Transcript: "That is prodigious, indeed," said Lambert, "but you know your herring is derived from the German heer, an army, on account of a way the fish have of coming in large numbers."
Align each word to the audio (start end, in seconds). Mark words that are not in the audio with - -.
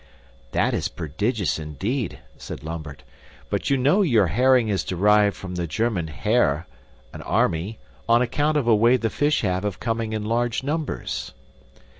"That 0.51 0.73
is 0.73 0.87
prodigious, 0.87 1.59
indeed," 1.59 2.17
said 2.35 2.63
Lambert, 2.63 3.03
"but 3.51 3.69
you 3.69 3.77
know 3.77 4.01
your 4.01 4.25
herring 4.25 4.67
is 4.67 4.83
derived 4.83 5.35
from 5.35 5.53
the 5.53 5.67
German 5.67 6.07
heer, 6.07 6.65
an 7.13 7.21
army, 7.21 7.77
on 8.09 8.19
account 8.19 8.57
of 8.57 8.65
a 8.67 8.73
way 8.75 8.97
the 8.97 9.11
fish 9.11 9.41
have 9.41 9.63
of 9.63 9.79
coming 9.79 10.11
in 10.13 10.25
large 10.25 10.63
numbers." 10.63 11.33